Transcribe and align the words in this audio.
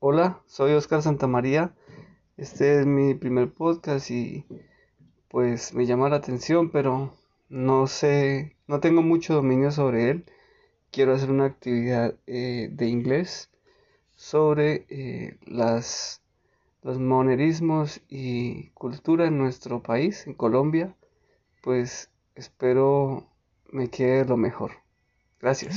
Hola, 0.00 0.40
soy 0.46 0.74
Oscar 0.74 1.02
Santamaría. 1.02 1.74
Este 2.36 2.78
es 2.78 2.86
mi 2.86 3.14
primer 3.14 3.52
podcast 3.52 4.12
y 4.12 4.46
pues 5.26 5.74
me 5.74 5.86
llama 5.86 6.08
la 6.08 6.14
atención, 6.14 6.70
pero 6.70 7.12
no 7.48 7.88
sé, 7.88 8.54
no 8.68 8.78
tengo 8.78 9.02
mucho 9.02 9.34
dominio 9.34 9.72
sobre 9.72 10.10
él. 10.10 10.24
Quiero 10.92 11.14
hacer 11.14 11.32
una 11.32 11.46
actividad 11.46 12.14
eh, 12.28 12.68
de 12.70 12.86
inglés 12.86 13.50
sobre 14.14 14.86
eh, 14.88 15.36
las, 15.46 16.22
los 16.84 17.00
monerismos 17.00 18.00
y 18.08 18.68
cultura 18.74 19.26
en 19.26 19.36
nuestro 19.36 19.82
país, 19.82 20.28
en 20.28 20.34
Colombia. 20.34 20.94
Pues 21.60 22.08
espero 22.36 23.26
me 23.72 23.90
quede 23.90 24.24
lo 24.24 24.36
mejor. 24.36 24.74
Gracias. 25.40 25.76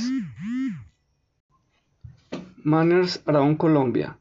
Manners 2.64 3.18
around 3.26 3.58
Colombia. 3.58 4.16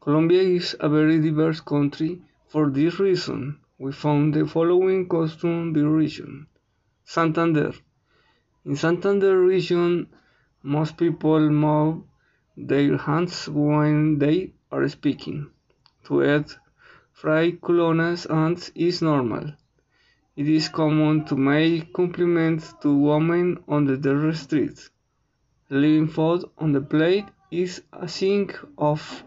Colombia 0.00 0.42
is 0.42 0.74
a 0.80 0.88
very 0.88 1.20
diverse 1.20 1.60
country. 1.60 2.20
For 2.48 2.68
this 2.68 2.98
reason, 2.98 3.60
we 3.78 3.92
found 3.92 4.34
the 4.34 4.48
following 4.48 5.08
custom 5.08 5.72
region. 5.72 6.48
Santander. 7.04 7.72
In 8.64 8.74
Santander 8.74 9.40
region, 9.40 10.08
most 10.64 10.96
people 10.96 11.48
move 11.50 12.02
their 12.56 12.96
hands 12.96 13.48
when 13.48 14.18
they 14.18 14.54
are 14.72 14.88
speaking. 14.88 15.50
To 16.06 16.24
add 16.24 16.50
fried 17.12 17.60
culonas 17.60 18.28
hands 18.28 18.72
is 18.74 19.02
normal. 19.02 19.52
It 20.34 20.48
is 20.48 20.68
common 20.68 21.26
to 21.26 21.36
make 21.36 21.92
compliments 21.92 22.74
to 22.82 22.92
women 22.92 23.62
on 23.68 23.84
the 23.84 24.32
street. 24.34 24.90
Leaving 25.70 26.08
food 26.08 26.44
on 26.58 26.72
the 26.72 26.80
plate 26.80 27.26
is 27.62 27.82
a 27.92 28.08
sign 28.08 28.50
of 28.76 29.22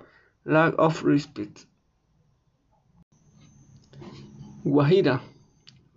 lack 0.45 0.73
of 0.77 1.04
respect. 1.04 1.66
Guajira. 4.65 5.21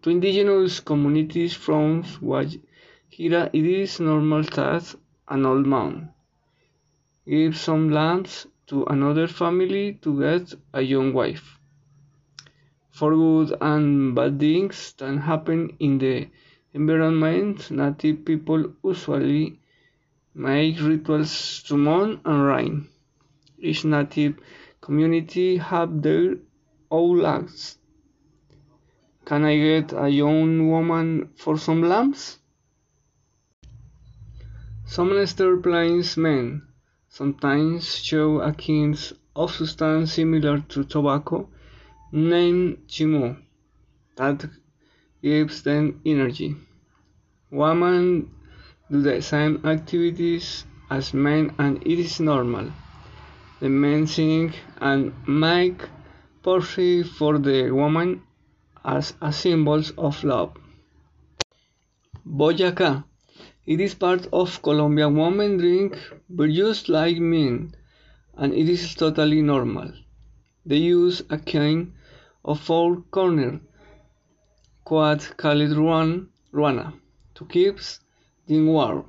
To 0.02 0.10
indigenous 0.10 0.80
communities 0.80 1.54
from 1.54 2.02
Guajira, 2.04 3.50
it 3.52 3.66
is 3.66 4.00
normal 4.00 4.42
that 4.42 4.94
an 5.28 5.44
old 5.44 5.66
man 5.66 6.10
gives 7.28 7.60
some 7.60 7.90
lands 7.90 8.46
to 8.68 8.84
another 8.84 9.26
family 9.26 9.98
to 10.02 10.20
get 10.20 10.54
a 10.72 10.80
young 10.80 11.12
wife. 11.12 11.58
For 12.90 13.14
good 13.14 13.56
and 13.60 14.14
bad 14.14 14.38
things 14.38 14.94
that 14.98 15.18
happen 15.18 15.76
in 15.80 15.98
the 15.98 16.28
environment, 16.72 17.70
native 17.70 18.24
people 18.24 18.72
usually 18.84 19.59
make 20.40 20.80
rituals 20.80 21.62
to 21.66 21.76
mourn 21.76 22.18
and 22.24 22.46
rain. 22.46 22.88
Each 23.58 23.84
native 23.84 24.36
community 24.80 25.58
have 25.58 26.00
their 26.00 26.36
own 26.90 27.18
laws. 27.18 27.76
Can 29.26 29.44
I 29.44 29.56
get 29.58 29.92
a 29.92 30.08
young 30.08 30.70
woman 30.70 31.28
for 31.36 31.58
some 31.58 31.82
lambs? 31.82 32.38
Some 34.86 35.26
star 35.26 35.58
plains 35.58 36.16
men 36.16 36.62
sometimes 37.08 37.94
show 37.96 38.40
a 38.40 38.52
kind 38.54 38.94
of 39.36 39.50
substance 39.50 40.14
similar 40.14 40.60
to 40.70 40.84
tobacco 40.84 41.48
named 42.12 42.78
chimo 42.88 43.36
that 44.16 44.48
gives 45.22 45.62
them 45.62 46.00
energy. 46.06 46.56
Women 47.50 48.30
do 48.90 49.00
the 49.02 49.22
same 49.22 49.60
activities 49.64 50.64
as 50.90 51.14
men 51.14 51.54
and 51.58 51.80
it 51.86 51.98
is 51.98 52.18
normal. 52.18 52.72
The 53.60 53.68
men 53.68 54.06
sing 54.06 54.52
and 54.78 55.12
make 55.28 55.82
poetry 56.42 57.02
for 57.02 57.38
the 57.38 57.70
woman 57.70 58.22
as 58.84 59.14
a 59.20 59.32
symbol 59.32 59.82
of 59.98 60.24
love. 60.24 60.56
Boyacá. 62.26 63.04
It 63.66 63.80
is 63.80 63.94
part 63.94 64.26
of 64.32 64.60
Colombian 64.62 65.16
women 65.16 65.58
drink 65.58 65.96
but 66.28 66.50
just 66.50 66.88
like 66.88 67.18
men 67.18 67.74
and 68.36 68.52
it 68.52 68.68
is 68.68 68.94
totally 68.94 69.42
normal. 69.42 69.92
They 70.66 70.78
use 70.78 71.22
a 71.30 71.38
kind 71.38 71.92
of 72.44 72.58
four 72.58 73.02
corner 73.10 73.60
quad 74.84 75.24
called 75.36 75.70
ruan, 75.76 76.28
ruana 76.52 76.94
to 77.34 77.44
keep 77.44 77.78
in 78.50 78.66
war. 78.66 79.04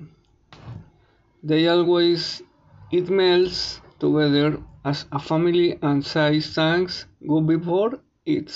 They 1.44 1.68
always 1.68 2.44
eat 2.92 3.10
meals 3.10 3.82
together 4.00 4.62
as 4.86 5.06
a 5.12 5.20
family 5.20 5.80
and 5.82 6.06
say 6.06 6.40
thanks 6.40 7.06
good 7.28 7.48
before 7.48 8.00
it. 8.26 8.52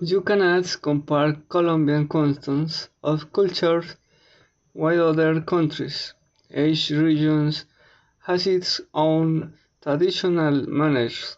You 0.00 0.20
cannot 0.20 0.76
compare 0.82 1.32
Colombian 1.48 2.08
customs 2.08 2.88
of 3.02 3.32
cultures 3.32 3.96
with 4.74 5.00
other 5.00 5.40
countries. 5.40 6.14
Each 6.54 6.90
region 6.90 7.52
has 8.26 8.46
its 8.46 8.80
own 8.92 9.54
traditional 9.82 10.68
manners 10.68 11.36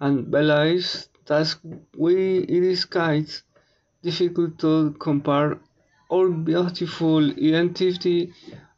and 0.00 0.30
beliefs 0.30 1.08
that 1.26 1.54
we 1.96 2.38
it 2.38 2.62
is 2.64 2.84
quite 2.84 3.42
difficult 4.02 4.58
to 4.58 4.92
compare 4.98 5.58
our 6.10 6.28
beautiful 6.28 7.30
identity 7.30 8.32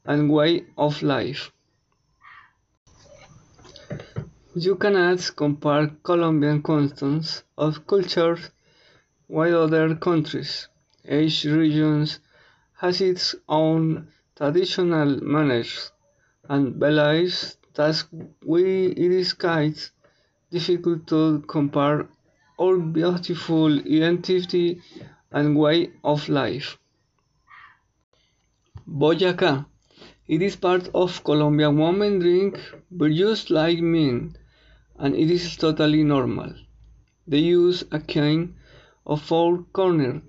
and 0.04 0.30
way 0.30 0.66
of 0.76 1.02
life. 1.02 1.50
You 4.54 4.76
cannot 4.76 5.30
compare 5.34 5.88
Colombian 6.02 6.62
customs 6.62 7.42
of 7.56 7.86
cultures 7.86 8.50
with 9.28 9.54
other 9.54 9.94
countries. 9.94 10.68
Each 11.08 11.44
region 11.44 12.06
has 12.74 13.00
its 13.00 13.34
own 13.48 14.08
traditional 14.36 15.22
manners 15.24 15.92
and 16.48 16.78
beliefs 16.78 17.56
that 17.74 18.04
we 18.44 18.86
it 18.88 19.12
is 19.12 19.32
quite 19.32 19.90
difficult 20.50 21.06
to 21.06 21.42
compare 21.48 22.08
our 22.62 22.76
beautiful 22.78 23.78
identity 24.00 24.80
and 25.32 25.56
way 25.56 25.90
of 26.04 26.28
life. 26.28 26.78
Boyacá. 28.86 29.66
It 30.28 30.42
is 30.42 30.54
part 30.56 30.88
of 30.94 31.24
Colombian 31.24 31.76
women 31.76 32.20
drink 32.20 32.60
but 32.90 33.10
just 33.12 33.50
like 33.50 33.80
men 33.80 34.36
and 34.96 35.16
it 35.16 35.30
is 35.30 35.56
totally 35.56 36.04
normal. 36.04 36.52
They 37.26 37.38
use 37.38 37.84
a 37.90 37.98
kind 37.98 38.54
of 39.06 39.22
four 39.22 39.64
corner 39.72 40.22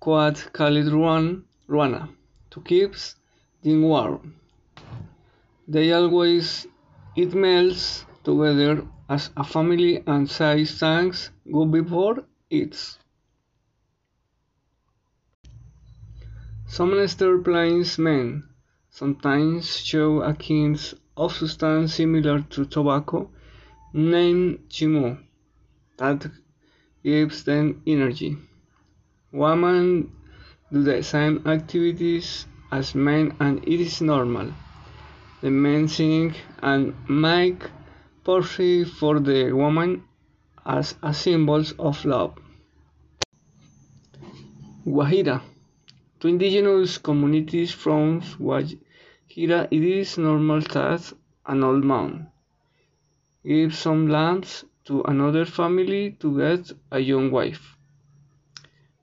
quad 0.00 0.36
called 0.52 0.86
ruan, 0.96 1.44
ruana 1.68 2.10
to 2.50 2.60
keep 2.60 2.92
them 3.62 3.82
warm. 3.82 4.34
They 5.66 5.92
always 5.92 6.66
eat 7.16 7.32
meals 7.34 8.04
together 8.22 8.86
as 9.08 9.30
a 9.36 9.44
family 9.44 10.02
and 10.06 10.28
say 10.28 10.64
thanks 10.64 11.30
go 11.50 11.64
before 11.64 12.24
it. 12.50 12.98
Some 16.66 17.06
star 17.06 17.38
plains 17.38 17.98
men 17.98 18.42
sometimes 18.90 19.76
show 19.78 20.22
a 20.22 20.34
kind 20.34 20.74
of 21.16 21.32
substance 21.32 21.94
similar 21.94 22.40
to 22.50 22.64
tobacco 22.64 23.30
named 23.92 24.68
chimo 24.68 25.18
that 25.98 26.28
gives 27.04 27.44
them 27.44 27.82
energy. 27.86 28.36
Women 29.30 30.10
do 30.72 30.82
the 30.82 31.02
same 31.02 31.42
activities 31.46 32.46
as 32.72 32.94
men 32.94 33.36
and 33.38 33.62
it 33.62 33.80
is 33.80 34.00
normal. 34.00 34.52
The 35.40 35.50
men 35.50 35.86
sing 35.86 36.34
and 36.62 36.94
make 37.08 37.62
poetry 38.26 38.84
for 38.84 39.20
the 39.20 39.52
woman 39.52 40.02
as 40.64 40.96
a 41.00 41.14
symbol 41.14 41.62
of 41.78 42.04
love. 42.04 42.34
Guajira. 44.84 45.40
To 46.18 46.28
indigenous 46.28 46.98
communities 46.98 47.70
from 47.70 48.20
Guajira, 48.22 49.68
it 49.70 49.84
is 50.00 50.18
normal 50.18 50.60
that 50.60 51.12
an 51.46 51.62
old 51.62 51.84
man 51.84 52.26
gives 53.44 53.78
some 53.78 54.08
lands 54.08 54.64
to 54.86 55.02
another 55.02 55.44
family 55.44 56.16
to 56.18 56.36
get 56.36 56.72
a 56.90 56.98
young 56.98 57.30
wife. 57.30 57.76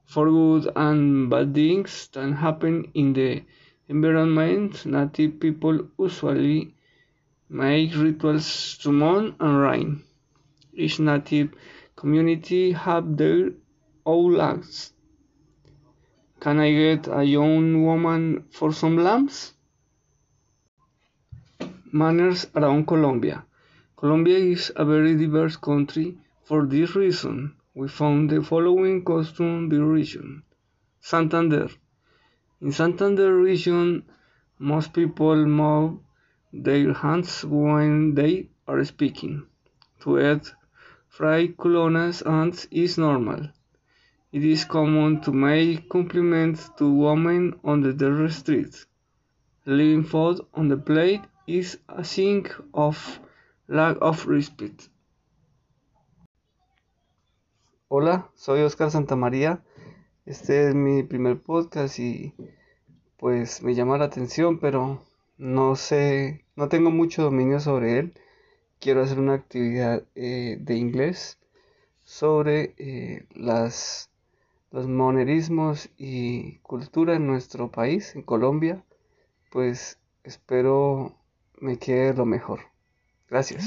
For 0.05 0.29
good 0.29 0.69
and 0.75 1.29
bad 1.29 1.53
things 1.53 2.09
that 2.13 2.33
happen 2.33 2.91
in 2.93 3.13
the 3.13 3.43
environment, 3.87 4.85
native 4.85 5.39
people 5.39 5.87
usually 5.97 6.73
make 7.53 7.95
rituals 7.95 8.77
to 8.81 8.91
mourn 8.91 9.35
and 9.39 9.59
rain. 9.67 10.03
Each 10.73 10.99
native 10.99 11.49
community 11.95 12.73
have 12.73 13.15
their 13.15 13.51
own 14.05 14.33
laws. 14.33 14.91
Can 16.41 16.59
I 16.59 16.71
get 16.71 17.07
a 17.07 17.23
young 17.23 17.85
woman 17.85 18.45
for 18.51 18.73
some 18.73 18.97
lambs? 18.97 19.53
manners 21.93 22.47
around 22.55 22.87
Colombia. 22.87 23.45
Colombia 23.95 24.39
is 24.39 24.71
a 24.75 24.83
very 24.83 25.15
diverse 25.15 25.55
country. 25.55 26.17
For 26.43 26.65
this 26.65 26.95
reason, 26.95 27.55
we 27.75 27.87
found 27.87 28.31
the 28.31 28.41
following 28.41 29.05
costume 29.05 29.69
by 29.69 29.77
region. 29.77 30.43
Santander. 30.99 31.69
In 32.61 32.71
Santander 32.71 33.37
region, 33.37 34.03
most 34.57 34.91
people 34.93 35.45
move 35.45 35.99
their 36.53 36.93
hands 36.93 37.43
when 37.43 38.13
they 38.13 38.47
are 38.67 38.83
speaking. 38.85 39.47
To 40.01 40.19
eat 40.19 40.53
fried 41.09 41.57
culonas 41.57 42.21
ants 42.21 42.67
is 42.69 42.97
normal. 42.97 43.49
It 44.31 44.43
is 44.43 44.65
common 44.65 45.21
to 45.21 45.31
make 45.31 45.89
compliments 45.89 46.69
to 46.77 46.89
women 46.89 47.59
on 47.63 47.81
the 47.81 48.29
street. 48.29 48.85
Leaving 49.65 50.03
food 50.03 50.41
on 50.53 50.67
the 50.67 50.77
plate 50.77 51.21
is 51.47 51.79
a 51.89 52.03
sign 52.03 52.47
of 52.73 53.19
lack 53.67 53.97
of 54.01 54.25
respect. 54.27 54.89
Hola, 57.89 58.29
soy 58.35 58.61
Oscar 58.61 58.89
Santamaría. 58.91 59.63
Este 60.25 60.67
es 60.67 60.75
mi 60.75 61.03
primer 61.03 61.41
podcast 61.41 61.99
y 61.99 62.33
pues 63.17 63.61
me 63.61 63.75
llama 63.75 63.97
la 63.97 64.05
atención, 64.05 64.59
pero 64.59 65.01
no 65.43 65.75
sé, 65.75 66.45
no 66.55 66.69
tengo 66.69 66.89
mucho 66.89 67.23
dominio 67.23 67.59
sobre 67.59 67.99
él. 67.99 68.13
Quiero 68.79 69.03
hacer 69.03 69.19
una 69.19 69.33
actividad 69.33 70.03
eh, 70.15 70.57
de 70.59 70.75
inglés 70.75 71.37
sobre 72.05 72.73
eh, 72.77 73.27
las 73.35 74.09
los 74.71 74.87
monerismos 74.87 75.89
y 75.97 76.59
cultura 76.59 77.15
en 77.15 77.27
nuestro 77.27 77.69
país, 77.71 78.15
en 78.15 78.23
Colombia, 78.23 78.83
pues 79.51 79.99
espero 80.23 81.15
me 81.59 81.77
quede 81.77 82.13
lo 82.13 82.25
mejor. 82.25 82.61
Gracias. 83.29 83.65